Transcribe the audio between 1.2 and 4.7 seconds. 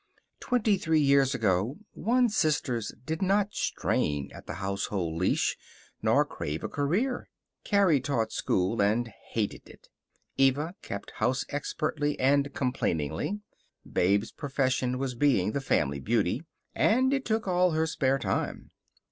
ago one's sisters did not strain at the